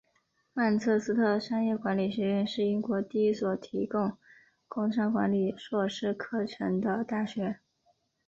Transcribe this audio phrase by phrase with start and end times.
[0.53, 4.17] 曼彻斯特商业管理学院是英国第一所提供
[4.67, 7.59] 工商管理硕士课程的大学。